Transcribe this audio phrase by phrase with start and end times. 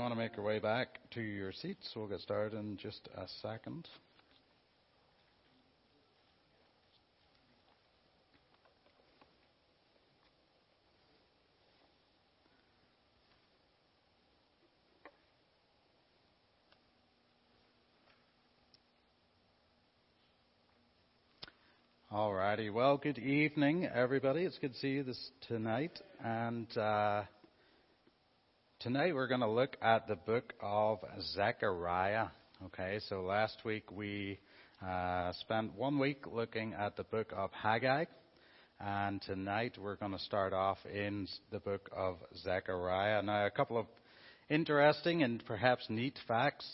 [0.00, 3.06] you want to make your way back to your seats, we'll get started in just
[3.14, 3.86] a second.
[22.10, 22.72] Alrighty.
[22.72, 24.44] Well, good evening, everybody.
[24.44, 26.00] It's good to see you this tonight.
[26.24, 27.24] And uh,
[28.80, 31.00] tonight we're going to look at the book of
[31.34, 32.28] Zechariah.
[32.64, 34.38] Okay, so last week we
[34.82, 38.06] uh, spent one week looking at the book of Haggai,
[38.80, 43.20] and tonight we're going to start off in the book of Zechariah.
[43.22, 43.84] Now, a couple of
[44.48, 46.66] interesting and perhaps neat facts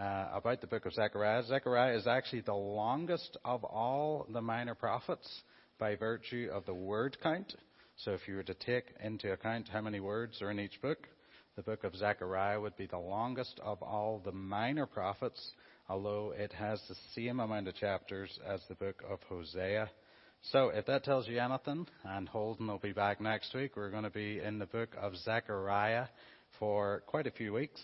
[0.00, 1.42] uh, about the book of Zechariah.
[1.42, 5.42] Zechariah is actually the longest of all the minor prophets
[5.78, 7.54] by virtue of the word count.
[7.96, 11.06] So if you were to take into account how many words are in each book,
[11.60, 15.52] the book of Zechariah would be the longest of all the minor prophets,
[15.90, 19.90] although it has the same amount of chapters as the book of Hosea.
[20.52, 24.04] So if that tells you anything, and Holden will be back next week, we're going
[24.04, 26.06] to be in the book of Zechariah
[26.58, 27.82] for quite a few weeks.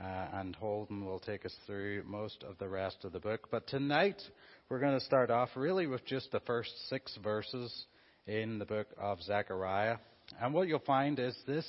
[0.00, 3.48] Uh, and Holden will take us through most of the rest of the book.
[3.50, 4.22] But tonight,
[4.68, 7.86] we're going to start off really with just the first six verses
[8.28, 9.96] in the book of Zechariah.
[10.40, 11.66] And what you'll find is this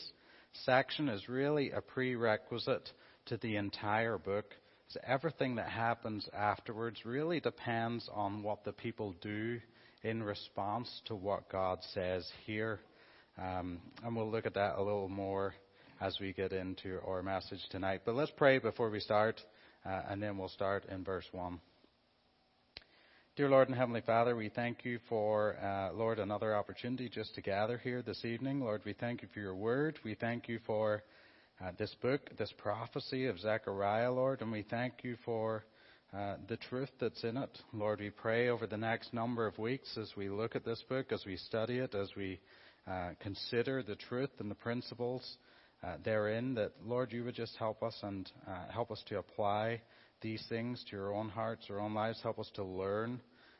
[0.63, 2.91] section is really a prerequisite
[3.27, 4.45] to the entire book.
[4.89, 9.59] So everything that happens afterwards really depends on what the people do
[10.03, 12.79] in response to what God says here.
[13.37, 15.53] Um, and we'll look at that a little more
[15.99, 18.01] as we get into our message tonight.
[18.05, 19.41] But let's pray before we start,
[19.85, 21.59] uh, and then we'll start in verse 1.
[23.37, 27.41] Dear Lord and Heavenly Father, we thank you for, uh, Lord, another opportunity just to
[27.41, 28.61] gather here this evening.
[28.61, 29.99] Lord, we thank you for your word.
[30.03, 31.03] We thank you for
[31.63, 35.63] uh, this book, this prophecy of Zechariah, Lord, and we thank you for
[36.17, 37.55] uh, the truth that's in it.
[37.73, 41.11] Lord, we pray over the next number of weeks as we look at this book,
[41.11, 42.39] as we study it, as we
[42.87, 45.37] uh, consider the truth and the principles
[45.83, 49.79] uh, therein that, Lord, you would just help us and uh, help us to apply
[50.21, 52.19] these things to your own hearts, our own lives.
[52.21, 53.19] Help us to learn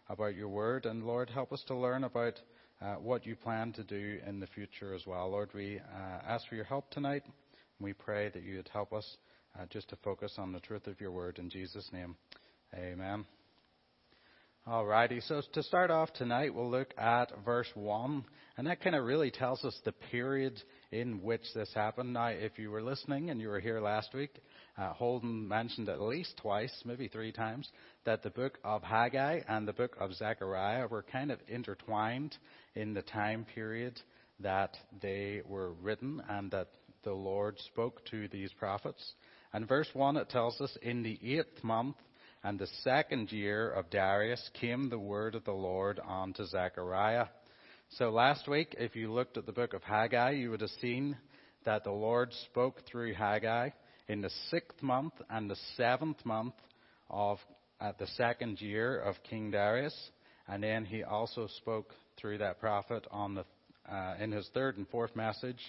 [0.10, 0.86] about your word.
[0.86, 2.40] And, Lord, help us to learn about
[2.82, 5.30] uh, what you plan to do in the future as well.
[5.30, 7.24] Lord, we uh, ask for your help tonight.
[7.26, 9.18] And we pray that you would help us
[9.58, 11.40] uh, just to focus on the truth of your word.
[11.40, 12.16] In Jesus' name,
[12.76, 13.26] amen.
[14.68, 18.26] Alrighty, so to start off tonight, we'll look at verse 1,
[18.58, 20.62] and that kind of really tells us the period
[20.92, 22.12] in which this happened.
[22.12, 24.42] Now, if you were listening and you were here last week,
[24.78, 27.70] uh, Holden mentioned at least twice, maybe three times,
[28.04, 32.36] that the book of Haggai and the book of Zechariah were kind of intertwined
[32.76, 33.98] in the time period
[34.42, 36.72] that they were written and that
[37.04, 39.14] the Lord spoke to these prophets.
[39.54, 41.96] And verse 1, it tells us, In the eighth month,
[42.44, 47.28] and the second year of Darius came the word of the Lord unto Zechariah.
[47.98, 51.18] So last week, if you looked at the book of Haggai, you would have seen
[51.66, 53.70] that the Lord spoke through Haggai
[54.08, 56.54] in the sixth month and the seventh month
[57.10, 57.40] of
[57.80, 59.96] at the second year of King Darius,
[60.48, 63.46] and then he also spoke through that prophet on the
[63.90, 65.60] uh, in his third and fourth message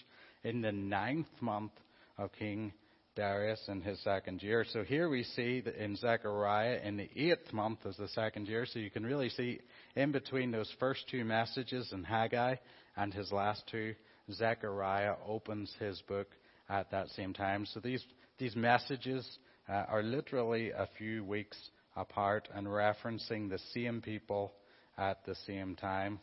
[0.42, 1.72] in the ninth month
[2.16, 2.72] of King
[3.18, 4.64] Darius in his second year.
[4.72, 8.64] So here we see that in Zechariah in the eighth month is the second year.
[8.64, 9.58] So you can really see
[9.96, 12.54] in between those first two messages in Haggai
[12.96, 13.96] and his last two,
[14.30, 16.28] Zechariah opens his book
[16.68, 17.66] at that same time.
[17.66, 18.04] So these,
[18.38, 19.28] these messages
[19.68, 21.58] uh, are literally a few weeks
[21.96, 24.52] apart and referencing the same people
[24.96, 26.20] at the same time.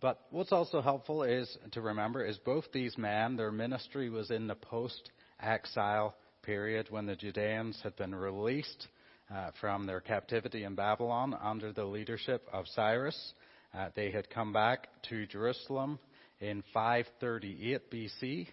[0.00, 4.46] But what's also helpful is to remember is both these men, their ministry was in
[4.46, 8.88] the post-exile period when the Judeans had been released
[9.34, 13.32] uh, from their captivity in Babylon under the leadership of Cyrus.
[13.74, 15.98] Uh, they had come back to Jerusalem
[16.40, 18.46] in 538 BC,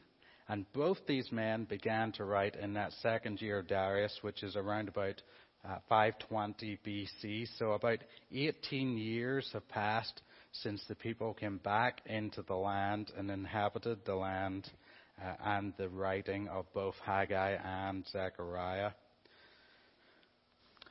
[0.47, 4.55] and both these men began to write in that second year of Darius, which is
[4.55, 5.21] around about
[5.63, 7.47] uh, 520 BC.
[7.57, 7.99] So about
[8.33, 10.21] 18 years have passed
[10.61, 14.69] since the people came back into the land and inhabited the land,
[15.21, 18.91] uh, and the writing of both Haggai and Zechariah.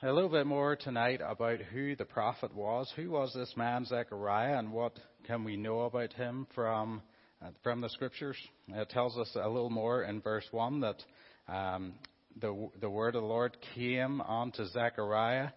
[0.02, 2.92] A little bit more tonight about who the prophet was.
[2.96, 7.02] Who was this man Zechariah, and what can we know about him from
[7.42, 8.36] uh, from the scriptures?
[8.68, 11.02] It tells us a little more in verse one that
[11.48, 11.94] um,
[12.40, 15.50] the the word of the Lord came unto Zechariah,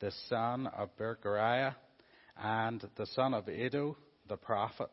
[0.00, 1.74] the son of Berechiah,
[2.40, 3.96] and the son of Iddo,
[4.28, 4.90] the prophet.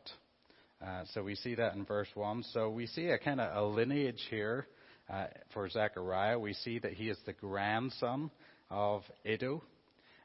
[0.84, 2.44] Uh, so we see that in verse 1.
[2.52, 4.66] So we see a kind of a lineage here
[5.12, 6.38] uh, for Zechariah.
[6.38, 8.30] We see that he is the grandson
[8.70, 9.62] of Iddo.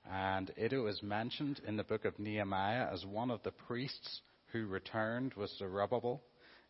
[0.09, 4.21] And Iddo is mentioned in the book of Nehemiah as one of the priests
[4.51, 6.21] who returned with Zerubbabel.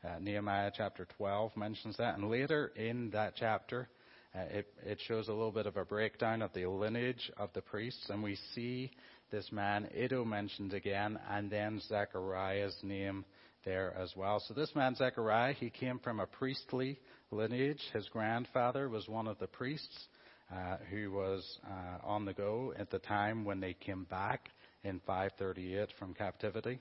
[0.04, 2.18] Uh, Nehemiah chapter 12 mentions that.
[2.18, 3.90] And later in that chapter,
[4.36, 7.62] uh, it, it shows a little bit of a breakdown of the lineage of the
[7.62, 8.10] priests.
[8.10, 8.92] And we see
[9.32, 13.24] this man, Iddo, mentioned again, and then Zechariah's name
[13.64, 14.44] there as well.
[14.46, 17.00] So this man, Zechariah, he came from a priestly
[17.32, 17.82] lineage.
[17.94, 20.08] His grandfather was one of the priests
[20.54, 24.50] uh, who was uh, on the go at the time when they came back
[24.84, 26.80] in 538 from captivity.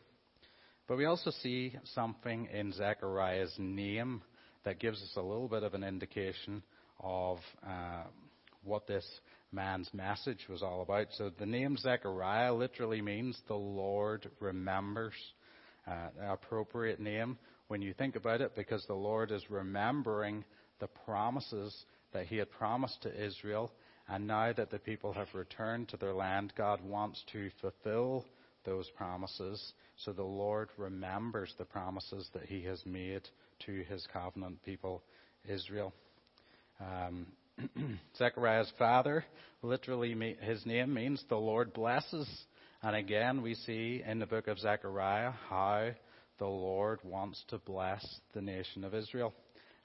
[0.86, 4.22] But we also see something in Zechariah's name
[4.64, 6.62] that gives us a little bit of an indication
[7.04, 8.04] of uh,
[8.64, 9.06] what this
[9.52, 11.06] man's message was all about.
[11.12, 15.14] So the name Zechariah literally means the Lord remembers.
[15.86, 17.36] Uh, an appropriate name
[17.68, 20.42] when you think about it because the Lord is remembering
[20.80, 21.84] the promises
[22.14, 23.70] that he had promised to Israel.
[24.08, 28.24] And now that the people have returned to their land, God wants to fulfill
[28.64, 29.74] those promises.
[29.96, 33.28] So the Lord remembers the promises that he has made
[33.66, 35.02] to his covenant people,
[35.46, 35.92] Israel.
[36.80, 37.26] Um,
[38.16, 39.24] Zechariah's father,
[39.62, 42.28] literally, his name means the Lord blesses.
[42.82, 45.90] And again, we see in the book of Zechariah how
[46.38, 48.04] the Lord wants to bless
[48.34, 49.32] the nation of Israel.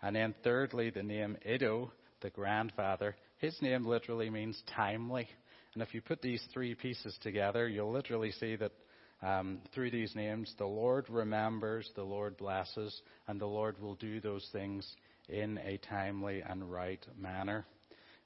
[0.02, 1.92] And then, thirdly, the name Iddo,
[2.22, 5.28] the grandfather, his name literally means timely.
[5.74, 8.72] And if you put these three pieces together, you'll literally see that
[9.22, 14.20] um, through these names, the Lord remembers, the Lord blesses, and the Lord will do
[14.20, 14.90] those things
[15.30, 17.66] in a timely and right manner.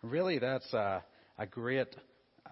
[0.02, 1.04] Really, that's a,
[1.38, 1.96] a great
[2.46, 2.50] uh,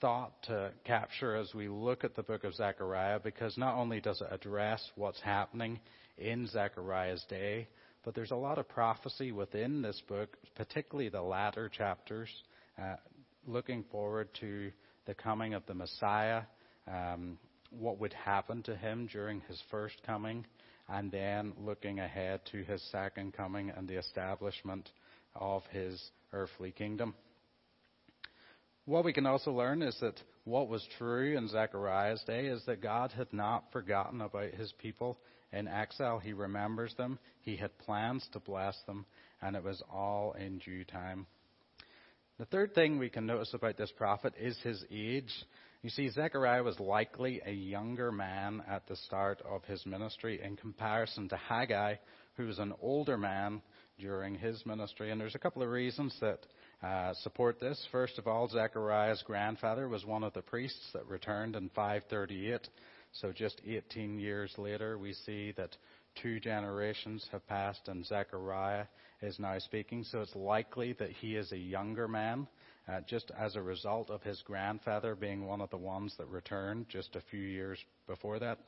[0.00, 4.20] thought to capture as we look at the book of Zechariah because not only does
[4.20, 5.80] it address what's happening
[6.18, 7.68] in Zechariah's day,
[8.04, 12.28] but there's a lot of prophecy within this book, particularly the latter chapters,
[12.80, 12.96] uh,
[13.46, 14.70] looking forward to
[15.06, 16.42] the coming of the Messiah,
[16.86, 17.38] um,
[17.70, 20.44] what would happen to him during his first coming,
[20.90, 24.88] and then looking ahead to his second coming and the establishment
[25.34, 27.14] of his earthly kingdom.
[28.86, 32.82] What we can also learn is that what was true in Zechariah's day is that
[32.82, 35.18] God had not forgotten about his people
[35.52, 36.18] in exile.
[36.18, 39.06] He remembers them, he had plans to bless them,
[39.42, 41.26] and it was all in due time.
[42.38, 45.32] The third thing we can notice about this prophet is his age.
[45.82, 50.56] You see, Zechariah was likely a younger man at the start of his ministry in
[50.56, 51.94] comparison to Haggai,
[52.36, 53.62] who was an older man
[53.98, 55.10] during his ministry.
[55.10, 56.40] And there's a couple of reasons that
[56.82, 57.82] uh, support this.
[57.90, 62.68] First of all, Zechariah's grandfather was one of the priests that returned in 538.
[63.12, 65.74] So just 18 years later, we see that
[66.20, 68.84] two generations have passed and Zechariah
[69.22, 70.04] is now speaking.
[70.04, 72.48] So it's likely that he is a younger man
[72.88, 76.86] uh, just as a result of his grandfather being one of the ones that returned
[76.88, 78.58] just a few years before that.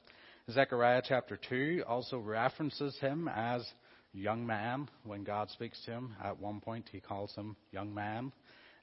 [0.51, 3.65] Zechariah chapter 2 also references him as
[4.13, 6.17] young man when God speaks to him.
[6.23, 8.33] At one point, he calls him young man.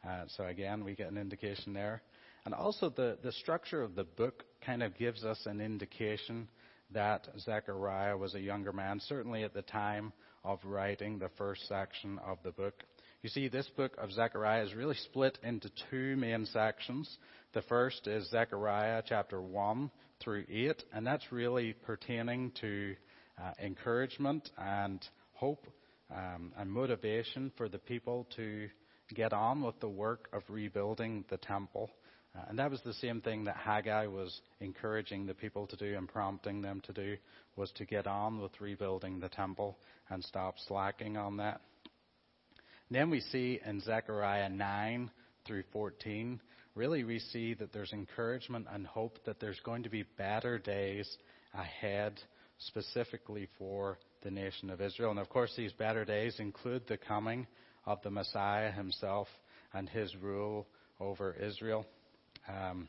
[0.07, 2.01] Uh, so again, we get an indication there.
[2.45, 6.47] And also, the, the structure of the book kind of gives us an indication
[6.91, 12.19] that Zechariah was a younger man, certainly at the time of writing the first section
[12.25, 12.83] of the book.
[13.21, 17.17] You see, this book of Zechariah is really split into two main sections.
[17.53, 22.95] The first is Zechariah chapter 1 through 8, and that's really pertaining to
[23.37, 25.67] uh, encouragement and hope
[26.15, 28.69] um, and motivation for the people to
[29.13, 31.91] get on with the work of rebuilding the temple.
[32.33, 35.97] Uh, and that was the same thing that Haggai was encouraging the people to do
[35.97, 37.17] and prompting them to do,
[37.57, 39.77] was to get on with rebuilding the temple
[40.09, 41.59] and stop slacking on that.
[42.91, 45.11] Then we see in Zechariah 9
[45.45, 46.41] through 14,
[46.75, 51.07] really we see that there's encouragement and hope that there's going to be better days
[51.53, 52.19] ahead
[52.57, 55.11] specifically for the nation of Israel.
[55.11, 57.47] And of course, these better days include the coming
[57.85, 59.27] of the Messiah himself
[59.73, 60.67] and his rule
[60.99, 61.85] over Israel.
[62.47, 62.87] Um,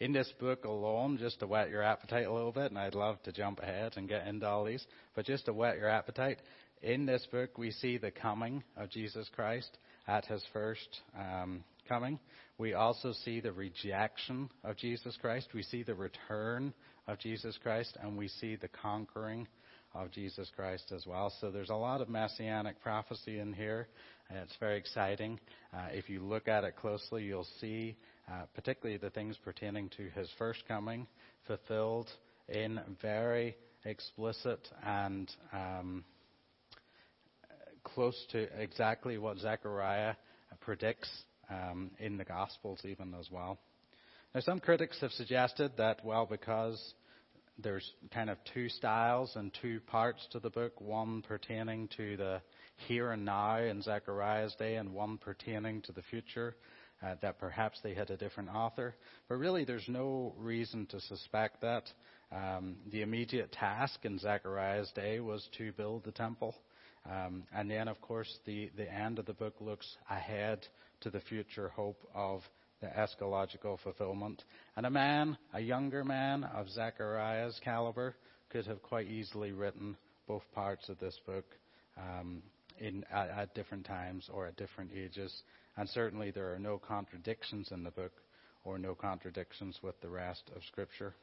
[0.00, 3.22] in this book alone, just to whet your appetite a little bit, and I'd love
[3.22, 6.38] to jump ahead and get into all these, but just to whet your appetite,
[6.82, 12.18] in this book, we see the coming of Jesus Christ at his first um, coming.
[12.58, 15.48] We also see the rejection of Jesus Christ.
[15.54, 16.74] We see the return
[17.06, 19.46] of Jesus Christ, and we see the conquering
[19.94, 21.32] of Jesus Christ as well.
[21.40, 23.88] So there's a lot of messianic prophecy in here.
[24.30, 25.38] It's very exciting.
[25.74, 27.96] Uh, if you look at it closely, you'll see
[28.30, 31.06] uh, particularly the things pertaining to his first coming
[31.46, 32.08] fulfilled
[32.48, 36.04] in very explicit and um,
[37.94, 40.14] close to exactly what Zechariah
[40.60, 41.10] predicts
[41.50, 43.58] um, in the Gospels, even as well.
[44.34, 46.94] Now, some critics have suggested that, well, because
[47.58, 52.40] there's kind of two styles and two parts to the book, one pertaining to the
[52.88, 56.56] here and now in Zechariah's day, and one pertaining to the future,
[57.04, 58.94] uh, that perhaps they had a different author.
[59.28, 61.84] But really, there's no reason to suspect that.
[62.34, 66.54] Um, the immediate task in Zechariah's day was to build the temple.
[67.10, 70.66] Um, and then, of course, the, the end of the book looks ahead
[71.00, 72.42] to the future hope of
[72.80, 74.42] the eschatological fulfillment.
[74.76, 78.16] And a man, a younger man of Zechariah's caliber,
[78.50, 81.44] could have quite easily written both parts of this book
[81.96, 82.42] um,
[82.78, 85.42] in, at, at different times or at different ages.
[85.76, 88.12] And certainly there are no contradictions in the book
[88.64, 91.14] or no contradictions with the rest of Scripture.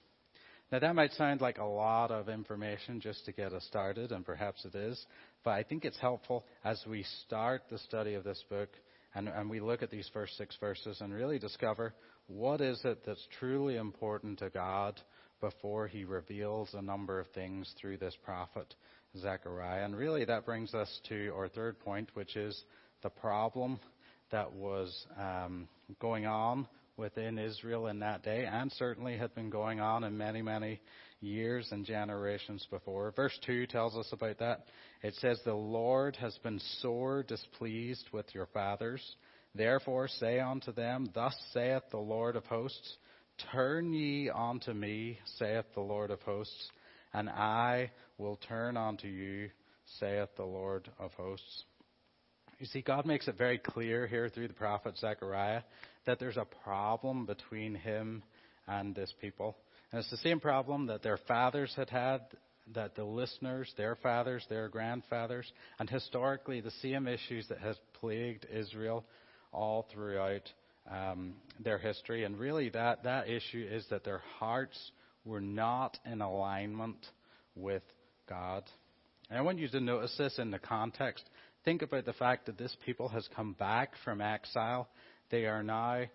[0.71, 4.23] Now, that might sound like a lot of information just to get us started, and
[4.23, 5.03] perhaps it is,
[5.43, 8.69] but I think it's helpful as we start the study of this book
[9.15, 11.95] and, and we look at these first six verses and really discover
[12.27, 15.01] what is it that's truly important to God
[15.41, 18.75] before he reveals a number of things through this prophet,
[19.17, 19.85] Zechariah.
[19.85, 22.63] And really that brings us to our third point, which is
[23.01, 23.79] the problem
[24.31, 25.67] that was um,
[25.99, 26.67] going on
[26.99, 30.79] within Israel in that day, and certainly had been going on in many, many
[31.21, 33.11] years and generations before.
[33.15, 34.65] Verse 2 tells us about that.
[35.01, 39.01] It says, The Lord has been sore displeased with your fathers.
[39.55, 42.97] Therefore say unto them, Thus saith the Lord of hosts,
[43.51, 46.69] Turn ye unto me, saith the Lord of hosts,
[47.13, 49.49] and I will turn unto you,
[49.99, 51.63] saith the Lord of hosts.
[52.59, 55.61] You see, God makes it very clear here through the prophet Zechariah
[56.05, 58.21] that there's a problem between him
[58.67, 59.55] and this people.
[59.91, 62.19] And it's the same problem that their fathers had had,
[62.73, 65.49] that the listeners, their fathers, their grandfathers,
[65.79, 69.05] and historically the same issues that has plagued Israel
[69.53, 70.43] all throughout
[70.91, 72.25] um, their history.
[72.25, 74.91] And really, that, that issue is that their hearts
[75.23, 77.05] were not in alignment
[77.55, 77.83] with
[78.27, 78.65] God.
[79.29, 81.23] And I want you to notice this in the context
[81.69, 84.88] think about the fact that this people has come back from exile.
[85.29, 86.05] They are now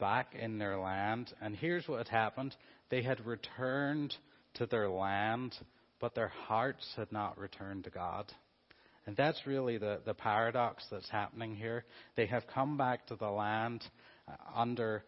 [0.00, 1.32] back in their land.
[1.40, 2.56] And here's what had happened
[2.90, 4.12] they had returned
[4.54, 5.54] to their land,
[6.00, 8.24] but their hearts had not returned to God.
[9.06, 11.84] And that's really the, the paradox that's happening here.
[12.16, 13.84] They have come back to the land
[14.26, 15.04] uh, under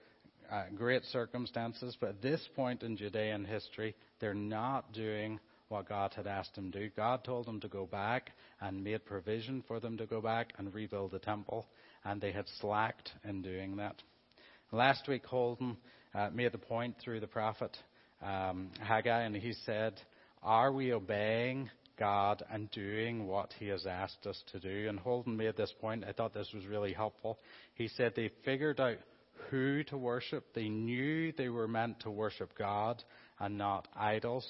[0.52, 6.12] uh, great circumstances, but at this point in Judean history, they're not doing what God
[6.14, 6.90] had asked them to do.
[6.96, 8.30] God told them to go back
[8.60, 11.66] and made provision for them to go back and rebuild the temple,
[12.04, 13.96] and they had slacked in doing that.
[14.72, 15.76] Last week, Holden
[16.14, 17.76] uh, made the point through the prophet
[18.22, 19.94] um, Haggai, and he said,
[20.42, 24.88] Are we obeying God and doing what He has asked us to do?
[24.88, 26.04] And Holden made this point.
[26.06, 27.38] I thought this was really helpful.
[27.74, 28.98] He said they figured out
[29.50, 30.44] who to worship.
[30.54, 33.02] They knew they were meant to worship God
[33.38, 34.46] and not idols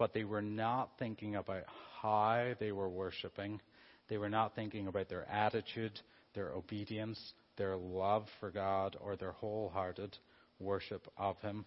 [0.00, 1.64] but they were not thinking about
[2.00, 3.60] how they were worshiping.
[4.08, 6.00] They were not thinking about their attitude,
[6.34, 7.20] their obedience,
[7.58, 10.16] their love for God, or their wholehearted
[10.58, 11.66] worship of Him.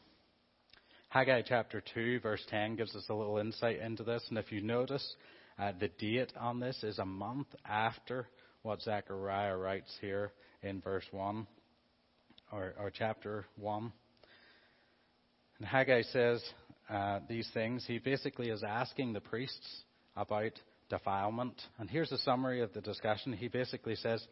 [1.10, 4.26] Haggai chapter 2, verse 10 gives us a little insight into this.
[4.30, 5.16] And if you notice,
[5.60, 8.28] uh, the date on this is a month after
[8.64, 10.32] what Zechariah writes here
[10.64, 11.46] in verse 1,
[12.52, 13.94] or, or chapter 1.
[15.60, 16.44] And Haggai says,
[16.90, 19.84] uh, these things, he basically is asking the priests
[20.16, 20.52] about
[20.90, 21.62] defilement.
[21.80, 23.34] And here's a summary of the discussion.
[23.34, 24.26] He basically says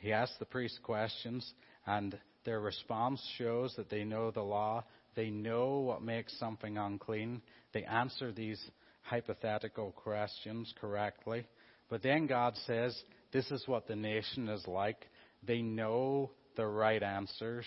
[0.00, 1.52] he asks the priests questions,
[1.86, 4.84] and their response shows that they know the law.
[5.14, 7.42] They know what makes something unclean.
[7.72, 8.62] They answer these
[9.02, 11.46] hypothetical questions correctly.
[11.88, 12.96] But then God says,
[13.32, 15.06] This is what the nation is like.
[15.42, 17.66] They know the right answers,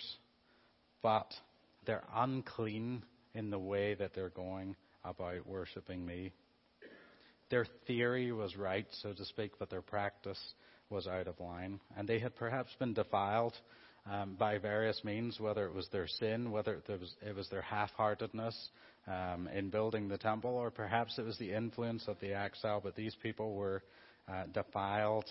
[1.01, 1.31] but
[1.85, 6.31] they're unclean in the way that they're going about worshiping me.
[7.49, 10.39] Their theory was right, so to speak, but their practice
[10.89, 11.79] was out of line.
[11.97, 13.53] And they had perhaps been defiled
[14.09, 17.61] um, by various means, whether it was their sin, whether it was, it was their
[17.61, 18.69] half heartedness
[19.07, 22.95] um, in building the temple, or perhaps it was the influence of the exile, but
[22.95, 23.83] these people were
[24.27, 25.25] uh, defiled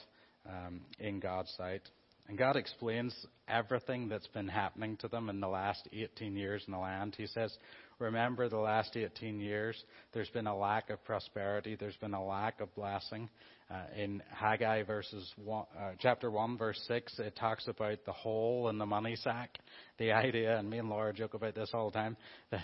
[0.48, 1.82] um, in God's sight.
[2.28, 3.14] And God explains
[3.48, 7.14] everything that's been happening to them in the last 18 years in the land.
[7.16, 7.56] He says,
[7.98, 9.82] remember the last 18 years,
[10.12, 13.30] there's been a lack of prosperity, there's been a lack of blessing.
[13.70, 18.68] Uh, in Haggai verses one, uh, chapter 1 verse 6, it talks about the hole
[18.68, 19.58] in the money sack.
[19.98, 22.16] The idea, and me and Laura joke about this all the time,
[22.50, 22.62] that,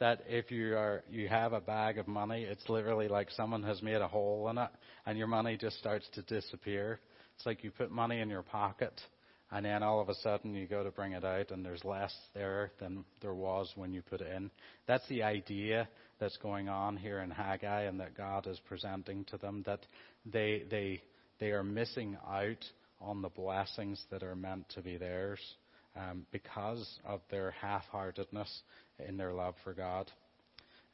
[0.00, 3.82] that if you are you have a bag of money, it's literally like someone has
[3.82, 4.70] made a hole in it,
[5.06, 7.00] and your money just starts to disappear.
[7.36, 9.00] It's like you put money in your pocket,
[9.50, 12.14] and then all of a sudden you go to bring it out, and there's less
[12.34, 14.50] there than there was when you put it in.
[14.86, 15.88] That's the idea
[16.18, 19.80] that's going on here in Haggai, and that God is presenting to them that
[20.24, 21.02] they they
[21.40, 22.64] they are missing out
[23.00, 25.40] on the blessings that are meant to be theirs
[25.96, 28.62] um, because of their half-heartedness
[29.06, 30.10] in their love for God.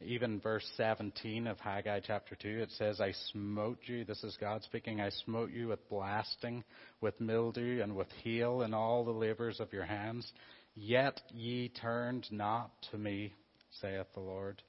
[0.02, 4.62] Even verse 17 of Haggai chapter 2, it says, I smote you, this is God
[4.62, 6.64] speaking, I smote you with blasting,
[7.02, 10.30] with mildew, and with hail in all the labors of your hands.
[10.74, 13.34] Yet ye turned not to me,
[13.82, 14.62] saith the Lord.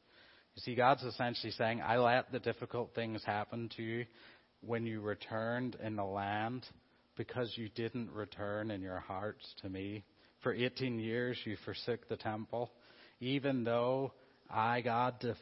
[0.56, 4.06] You see, God's essentially saying, I let the difficult things happen to you
[4.60, 6.66] when you returned in the land
[7.16, 10.04] because you didn't return in your hearts to me.
[10.44, 12.70] For 18 years you forsook the temple
[13.22, 14.12] even though
[14.52, 15.36] I, God,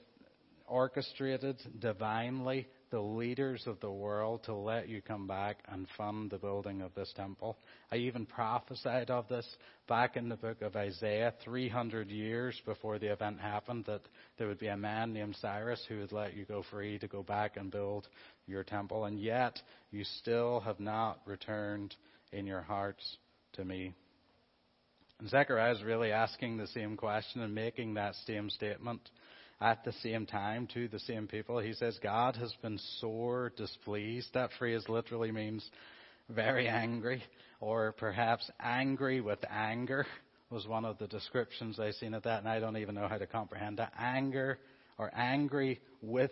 [0.68, 6.38] orchestrated divinely the leaders of the world to let you come back and fund the
[6.38, 7.58] building of this temple.
[7.92, 9.48] I even prophesied of this
[9.88, 14.02] back in the book of Isaiah 300 years before the event happened that
[14.38, 17.22] there would be a man named Cyrus who would let you go free to go
[17.22, 18.08] back and build
[18.48, 19.06] your temple.
[19.06, 19.62] And yet
[19.92, 21.96] you still have not returned
[22.32, 23.18] in your hearts
[23.54, 23.94] to me.
[25.20, 29.02] And Zechariah is really asking the same question and making that same statement
[29.62, 31.60] at the same time to the same people.
[31.60, 34.30] He says, God has been sore displeased.
[34.34, 35.70] That phrase literally means
[36.30, 37.24] very angry,
[37.60, 40.06] or perhaps angry with anger
[40.50, 43.18] was one of the descriptions I've seen of that, and I don't even know how
[43.18, 43.94] to comprehend that.
[44.00, 44.58] Anger,
[44.98, 46.32] or angry with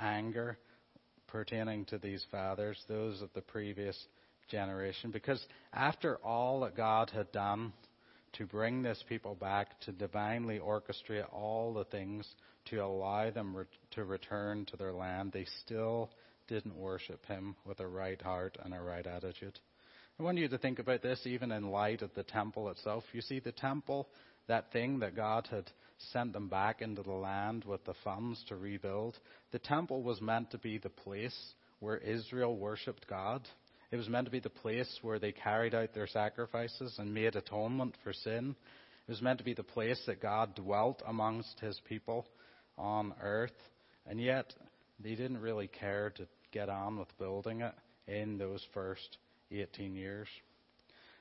[0.00, 0.58] anger,
[1.26, 3.96] pertaining to these fathers, those of the previous
[4.48, 5.10] generation.
[5.10, 7.72] Because after all that God had done,
[8.34, 12.26] to bring this people back, to divinely orchestrate all the things
[12.66, 16.10] to allow them re- to return to their land, they still
[16.48, 19.58] didn't worship him with a right heart and a right attitude.
[20.18, 23.04] I want you to think about this even in light of the temple itself.
[23.12, 24.08] You see, the temple,
[24.46, 25.70] that thing that God had
[26.12, 29.18] sent them back into the land with the funds to rebuild,
[29.50, 33.48] the temple was meant to be the place where Israel worshipped God.
[33.92, 37.36] It was meant to be the place where they carried out their sacrifices and made
[37.36, 38.56] atonement for sin.
[39.06, 42.26] It was meant to be the place that God dwelt amongst his people
[42.78, 43.52] on earth.
[44.06, 44.54] And yet,
[44.98, 47.74] they didn't really care to get on with building it
[48.06, 49.18] in those first
[49.50, 50.28] 18 years.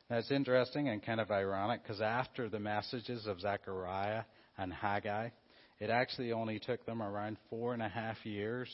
[0.10, 4.24] Now, it's interesting and kind of ironic because after the messages of Zechariah
[4.58, 5.30] and Haggai,
[5.80, 8.70] it actually only took them around four and a half years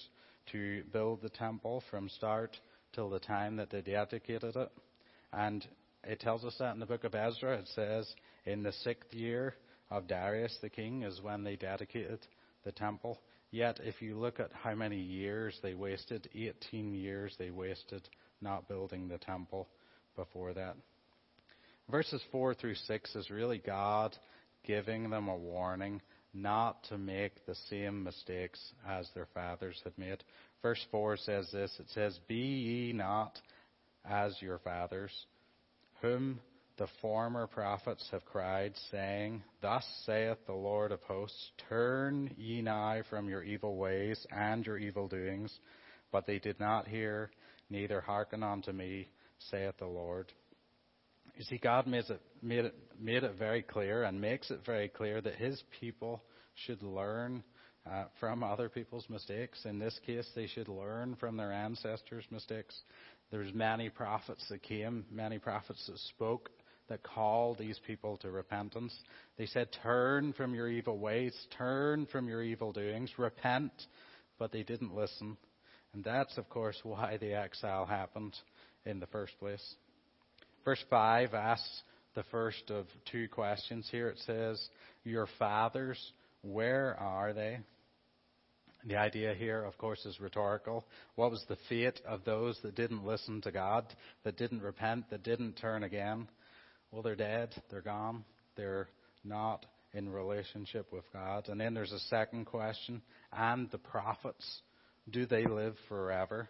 [0.52, 2.56] to build the temple from start
[2.94, 4.72] till the time that they dedicated it.
[5.34, 5.66] And
[6.04, 7.58] it tells us that in the book of Ezra.
[7.58, 8.14] It says,
[8.46, 9.56] in the sixth year
[9.90, 12.20] of Darius the king is when they dedicated
[12.64, 13.20] the temple.
[13.52, 18.08] Yet, if you look at how many years they wasted, 18 years they wasted
[18.42, 19.70] not building the temple
[20.16, 20.76] before that.
[21.90, 24.16] Verses 4 through 6 is really God
[24.66, 26.02] giving them a warning
[26.34, 30.24] not to make the same mistakes as their fathers had made.
[30.62, 33.40] Verse 4 says this it says, Be ye not
[34.06, 35.12] as your fathers,
[36.02, 36.40] whom
[36.78, 43.02] the former prophets have cried, saying, Thus saith the Lord of hosts, Turn ye now
[43.10, 45.52] from your evil ways and your evil doings.
[46.12, 47.32] But they did not hear,
[47.70, 49.10] neither hearken unto me,
[49.50, 50.32] saith the Lord.
[51.38, 54.90] You see, God made it, made it, made it very clear and makes it very
[54.90, 56.24] clear that His people
[56.66, 57.44] should learn
[57.86, 59.60] uh, from other people's mistakes.
[59.66, 62.76] In this case, they should learn from their ancestors' mistakes.
[63.30, 66.50] There's many prophets that came, many prophets that spoke,
[66.90, 68.94] that called these people to repentance.
[69.38, 73.74] They said, Turn from your evil ways, turn from your evil doings, repent.
[74.40, 75.38] But they didn't listen.
[75.94, 78.36] And that's, of course, why the exile happened
[78.86, 79.76] in the first place.
[80.68, 81.82] Verse 5 asks
[82.14, 84.10] the first of two questions here.
[84.10, 84.62] It says,
[85.06, 85.98] Your fathers,
[86.42, 87.60] where are they?
[88.86, 90.86] The idea here, of course, is rhetorical.
[91.16, 93.86] What was the fate of those that didn't listen to God,
[94.26, 96.28] that didn't repent, that didn't turn again?
[96.92, 97.56] Well, they're dead.
[97.72, 98.26] They're gone.
[98.58, 98.90] They're
[99.24, 101.48] not in relationship with God.
[101.48, 103.02] And then there's a second question.
[103.32, 104.46] And the prophets,
[105.10, 106.50] do they live forever?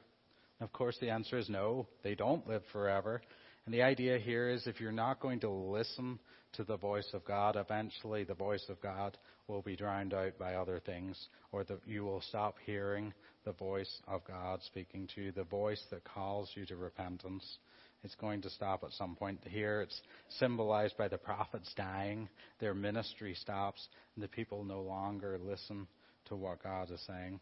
[0.60, 1.88] Of course, the answer is no.
[2.04, 3.22] They don't live forever.
[3.68, 6.20] And the idea here is if you're not going to listen
[6.54, 9.18] to the voice of God, eventually the voice of God
[9.50, 13.94] will be drowned out by other things, or that you will stop hearing the voice
[14.08, 17.58] of God speaking to you, the voice that calls you to repentance.
[18.06, 19.42] it's going to stop at some point.
[19.44, 20.02] Here it's
[20.40, 22.30] symbolized by the prophets dying.
[22.62, 25.88] Their ministry stops, and the people no longer listen
[26.30, 27.42] to what God is saying.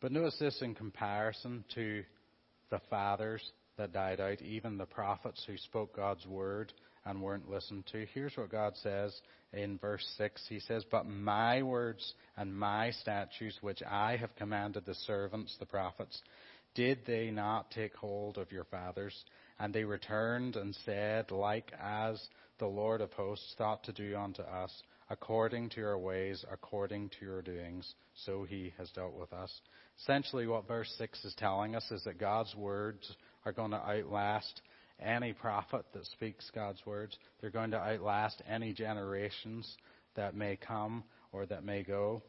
[0.00, 2.04] But notice this in comparison to
[2.70, 3.42] the fathers
[3.78, 6.72] that died out, even the prophets who spoke God's word
[7.04, 8.06] and weren't listened to.
[8.12, 9.18] Here's what God says
[9.52, 10.44] in verse 6.
[10.48, 15.66] He says, But my words and my statutes, which I have commanded the servants, the
[15.66, 16.20] prophets,
[16.74, 19.14] did they not take hold of your fathers?
[19.58, 22.22] And they returned and said, Like as
[22.58, 27.24] the Lord of hosts thought to do unto us, according to your ways, according to
[27.24, 27.94] your doings,
[28.26, 29.50] so he has dealt with us.
[30.02, 33.16] Essentially, what verse 6 is telling us is that God's words
[33.48, 34.60] are going to outlast
[35.00, 37.16] any prophet that speaks God's words.
[37.40, 39.76] They're going to outlast any generations
[40.16, 42.22] that may come or that may go.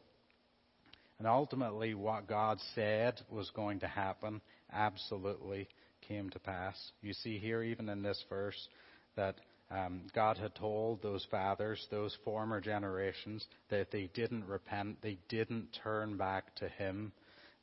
[1.18, 4.40] And ultimately, what God said was going to happen
[4.72, 5.68] absolutely
[6.08, 6.76] came to pass.
[7.02, 8.68] You see here, even in this verse,
[9.16, 9.34] that
[9.70, 15.76] um, God had told those fathers, those former generations, that they didn't repent, they didn't
[15.84, 17.12] turn back to Him,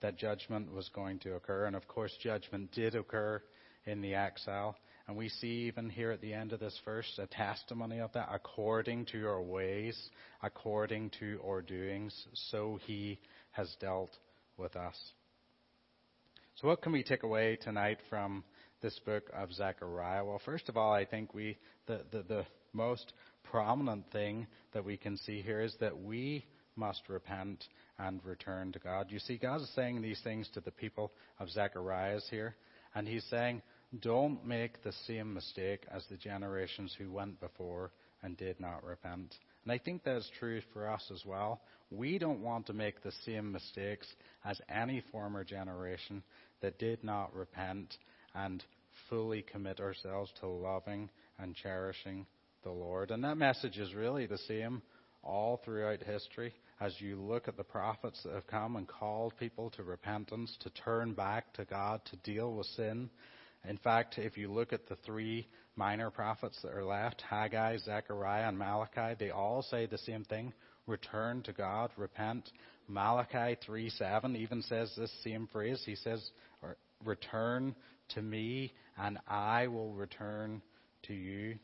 [0.01, 1.65] that judgment was going to occur.
[1.65, 3.41] And of course, judgment did occur
[3.85, 4.75] in the exile.
[5.07, 8.29] And we see even here at the end of this verse a testimony of that.
[8.31, 9.97] According to your ways,
[10.43, 12.13] according to our doings,
[12.51, 13.19] so he
[13.51, 14.11] has dealt
[14.57, 14.97] with us.
[16.55, 18.43] So what can we take away tonight from
[18.81, 20.25] this book of Zechariah?
[20.25, 24.97] Well, first of all, I think we the, the, the most prominent thing that we
[24.97, 26.45] can see here is that we
[26.77, 27.63] must repent
[27.99, 29.07] and return to God.
[29.09, 32.55] You see, God is saying these things to the people of Zechariah's here,
[32.95, 33.61] and He's saying,
[34.01, 39.33] don't make the same mistake as the generations who went before and did not repent.
[39.63, 41.61] And I think that's true for us as well.
[41.89, 44.07] We don't want to make the same mistakes
[44.43, 46.21] as any former generation
[46.61, 47.95] that did not repent
[48.35, 48.63] and
[49.09, 51.09] fully commit ourselves to loving
[51.39, 52.25] and cherishing
[52.63, 53.11] the Lord.
[53.11, 54.81] And that message is really the same
[55.23, 59.69] all throughout history as you look at the prophets that have come and called people
[59.71, 63.09] to repentance, to turn back to God, to deal with sin
[63.67, 68.47] in fact, if you look at the three minor prophets that are left, Haggai, Zechariah,
[68.47, 70.53] and Malachi, they all say the same thing.
[70.85, 72.49] Return to God, repent.
[72.87, 75.83] Malachi 3:7 even says this same phrase.
[75.85, 76.31] He says,
[77.03, 77.75] "Return
[78.09, 80.61] to me, and I will return
[81.03, 81.59] to you."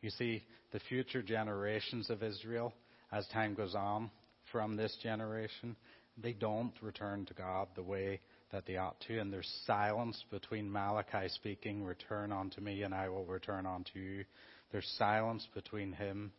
[0.00, 2.74] You see, the future generations of Israel,
[3.12, 4.10] as time goes on
[4.50, 5.76] from this generation,
[6.20, 8.20] they don't return to God the way
[8.52, 9.18] that they ought to.
[9.18, 14.24] And there's silence between Malachi speaking, Return unto me, and I will return unto you.
[14.70, 16.32] There's silence between him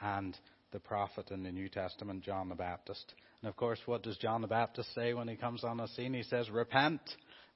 [0.00, 0.36] and
[0.72, 3.14] the prophet in the New Testament, John the Baptist.
[3.42, 6.14] And of course, what does John the Baptist say when he comes on the scene?
[6.14, 7.00] He says, Repent,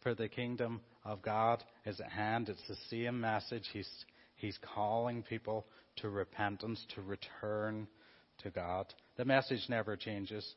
[0.02, 2.48] for the kingdom of God is at hand.
[2.48, 3.64] It's the same message.
[3.72, 3.88] He's,
[4.36, 7.86] he's calling people to repentance, to return
[8.42, 8.86] to God.
[9.16, 10.54] The message never changes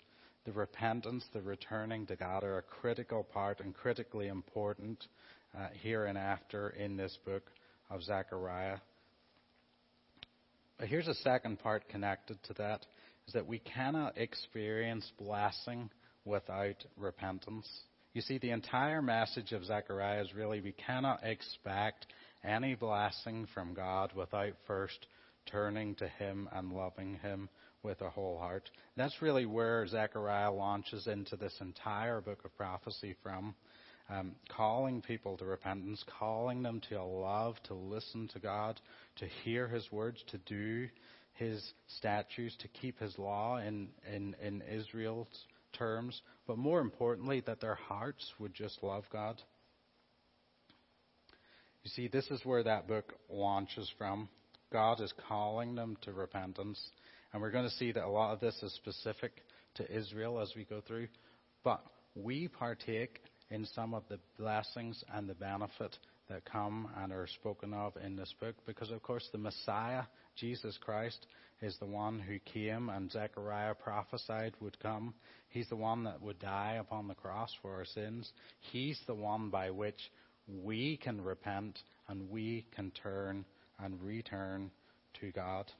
[0.47, 5.05] the repentance, the returning to God are a critical part and critically important
[5.53, 7.43] uh, here and after in this book
[7.89, 8.77] of Zechariah.
[10.79, 12.85] But here's a second part connected to that
[13.27, 15.89] is that we cannot experience blessing
[16.23, 17.67] without repentance.
[18.13, 22.07] You see, the entire message of Zechariah is really we cannot expect
[22.41, 25.07] any blessing from God without first
[25.45, 27.49] turning to Him and loving Him
[27.87, 28.69] with a whole heart.
[28.97, 33.55] That's really where Zechariah launches into this entire book of prophecy from.
[34.09, 38.79] Um, calling people to repentance, calling them to love, to listen to God,
[39.17, 40.87] to hear His words, to do
[41.33, 41.61] His
[41.97, 45.27] statutes, to keep His law in, in, in Israel's
[45.77, 49.41] terms, but more importantly, that their hearts would just love God.
[51.83, 54.27] You see, this is where that book launches from.
[54.71, 56.81] God is calling them to repentance.
[57.33, 59.43] And we're going to see that a lot of this is specific
[59.75, 61.07] to Israel as we go through.
[61.63, 61.83] But
[62.15, 65.97] we partake in some of the blessings and the benefit
[66.29, 70.03] that come and are spoken of in this book because, of course, the Messiah,
[70.35, 71.25] Jesus Christ,
[71.61, 75.13] is the one who came and Zechariah prophesied would come.
[75.49, 78.31] He's the one that would die upon the cross for our sins.
[78.71, 79.99] He's the one by which
[80.47, 83.45] we can repent and we can turn
[83.79, 84.71] and return
[85.21, 85.71] to God.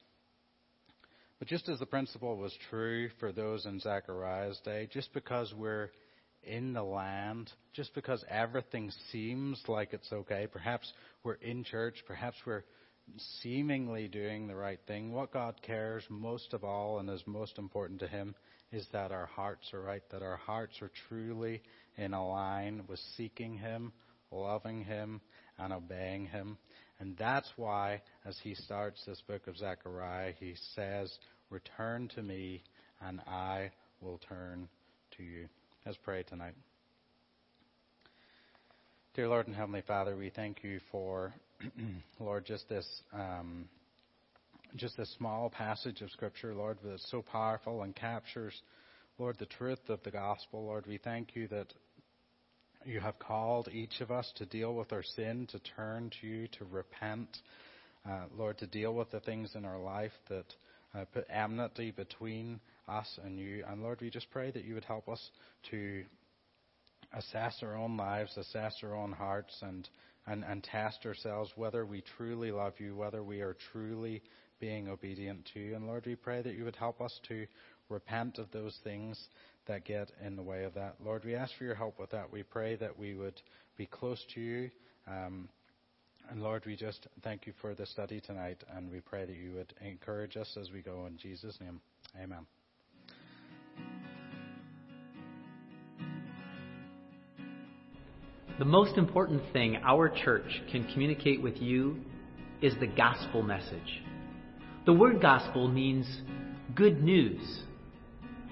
[1.38, 5.90] But just as the principle was true for those in Zechariah's day, just because we're
[6.42, 12.36] in the land, just because everything seems like it's okay, perhaps we're in church, perhaps
[12.44, 12.64] we're
[13.40, 18.00] seemingly doing the right thing, what God cares most of all and is most important
[18.00, 18.34] to Him
[18.72, 21.62] is that our hearts are right, that our hearts are truly
[21.96, 23.92] in a line with seeking Him,
[24.30, 25.20] loving Him,
[25.58, 26.58] and obeying Him.
[27.00, 31.12] And that's why, as he starts this book of Zechariah, he says,
[31.50, 32.62] Return to me,
[33.00, 34.68] and I will turn
[35.16, 35.48] to you.
[35.86, 36.54] Let's pray tonight.
[39.14, 41.32] Dear Lord and Heavenly Father, we thank you for,
[42.20, 42.86] Lord, just this.
[43.12, 43.68] Um,
[44.76, 48.52] just this small passage of Scripture, Lord, that's so powerful and captures,
[49.18, 50.66] Lord, the truth of the gospel.
[50.66, 51.72] Lord, we thank you that
[52.84, 56.48] you have called each of us to deal with our sin, to turn to you,
[56.58, 57.28] to repent,
[58.08, 60.46] uh, Lord, to deal with the things in our life that
[60.94, 63.64] uh, put enmity between us and you.
[63.68, 65.30] And Lord, we just pray that you would help us
[65.70, 66.04] to
[67.12, 69.88] assess our own lives, assess our own hearts, and,
[70.26, 74.22] and, and test ourselves whether we truly love you, whether we are truly
[74.60, 75.76] being obedient to you.
[75.76, 77.46] And Lord, we pray that you would help us to
[77.88, 79.18] repent of those things
[79.66, 80.96] that get in the way of that.
[81.04, 82.32] Lord, we ask for your help with that.
[82.32, 83.40] We pray that we would
[83.76, 84.70] be close to you.
[85.06, 85.48] Um,
[86.30, 89.54] and Lord, we just thank you for the study tonight, and we pray that you
[89.54, 91.80] would encourage us as we go in Jesus' name.
[92.22, 92.46] Amen.
[98.58, 102.00] The most important thing our church can communicate with you
[102.60, 104.02] is the gospel message.
[104.88, 106.06] The word gospel means
[106.74, 107.42] good news.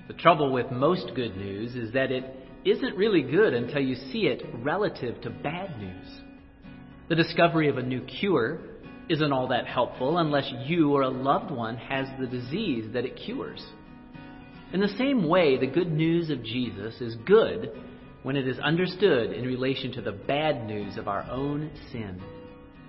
[0.06, 2.24] The trouble with most good news is that it
[2.62, 6.06] isn't really good until you see it relative to bad news.
[7.08, 8.60] The discovery of a new cure
[9.08, 13.16] isn't all that helpful unless you or a loved one has the disease that it
[13.16, 13.64] cures.
[14.74, 17.80] In the same way, the good news of Jesus is good
[18.24, 22.20] when it is understood in relation to the bad news of our own sin.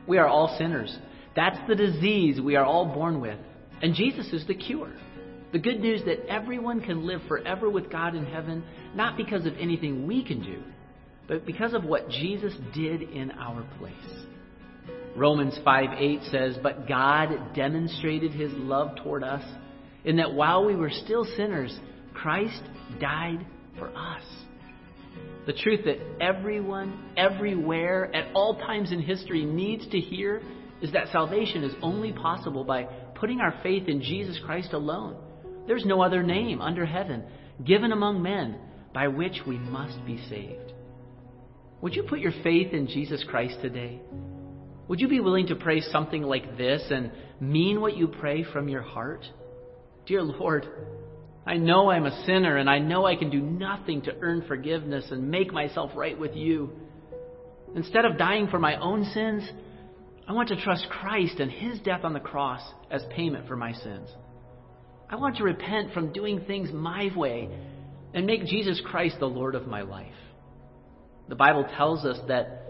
[0.06, 1.00] We are all sinners.
[1.38, 3.38] That's the disease we are all born with.
[3.84, 4.92] And Jesus is the cure.
[5.52, 8.64] The good news that everyone can live forever with God in heaven,
[8.96, 10.64] not because of anything we can do,
[11.28, 13.94] but because of what Jesus did in our place.
[15.16, 19.44] Romans 5 8 says, But God demonstrated his love toward us
[20.06, 21.78] in that while we were still sinners,
[22.16, 22.64] Christ
[23.00, 23.46] died
[23.78, 24.24] for us.
[25.46, 30.42] The truth that everyone, everywhere, at all times in history needs to hear
[30.82, 32.84] is that salvation is only possible by
[33.16, 35.16] putting our faith in Jesus Christ alone.
[35.68, 37.24] There's no other name under heaven
[37.66, 38.60] given among men
[38.94, 40.74] by which we must be saved.
[41.82, 44.00] Would you put your faith in Jesus Christ today?
[44.88, 48.70] Would you be willing to pray something like this and mean what you pray from
[48.70, 49.26] your heart?
[50.06, 50.66] Dear Lord,
[51.46, 55.06] I know I'm a sinner and I know I can do nothing to earn forgiveness
[55.12, 56.72] and make myself right with you.
[57.76, 59.48] Instead of dying for my own sins,
[60.28, 62.62] I want to trust Christ and His death on the cross
[62.92, 64.10] as payment for my sins.
[65.10, 67.50] I want to repent from doing things my way
[68.14, 70.08] and make Jesus Christ the Lord of my life.
[71.30, 72.64] The Bible tells us that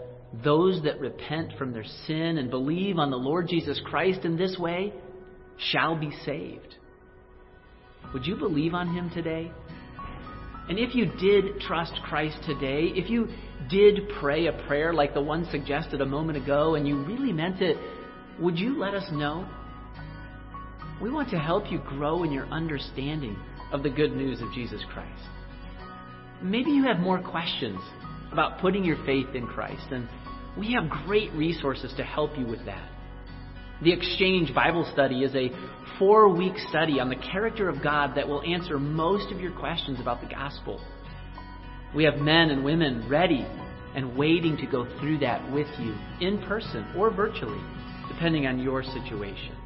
[0.44, 4.56] those that repent from their sin and believe on the Lord Jesus Christ in this
[4.58, 4.92] way
[5.56, 6.76] shall be saved.
[8.12, 9.50] Would you believe on him today?
[10.68, 13.28] And if you did trust Christ today, if you
[13.68, 17.60] did pray a prayer like the one suggested a moment ago and you really meant
[17.60, 17.76] it,
[18.38, 19.48] would you let us know?
[21.00, 23.36] We want to help you grow in your understanding
[23.72, 25.22] of the good news of Jesus Christ.
[26.42, 27.80] Maybe you have more questions
[28.32, 30.08] about putting your faith in Christ, and
[30.56, 32.88] we have great resources to help you with that.
[33.82, 35.50] The Exchange Bible Study is a
[35.98, 40.00] four week study on the character of God that will answer most of your questions
[40.00, 40.80] about the gospel.
[41.94, 43.46] We have men and women ready
[43.94, 47.60] and waiting to go through that with you in person or virtually,
[48.08, 49.56] depending on your situation.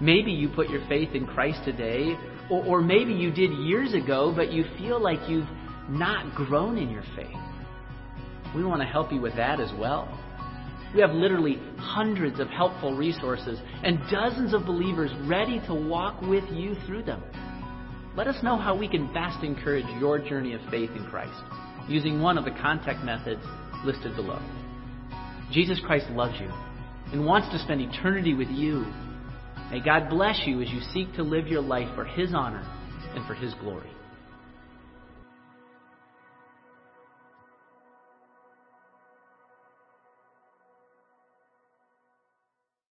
[0.00, 2.16] Maybe you put your faith in Christ today,
[2.50, 5.48] or, or maybe you did years ago, but you feel like you've
[5.88, 7.36] not grown in your faith.
[8.54, 10.08] We want to help you with that as well.
[10.94, 16.44] We have literally hundreds of helpful resources and dozens of believers ready to walk with
[16.50, 17.22] you through them.
[18.16, 21.42] Let us know how we can best encourage your journey of faith in Christ
[21.88, 23.42] using one of the contact methods
[23.84, 24.40] listed below.
[25.52, 26.50] Jesus Christ loves you
[27.12, 28.84] and wants to spend eternity with you
[29.70, 32.62] May God bless you as you seek to live your life for His honor
[33.14, 33.90] and for His glory.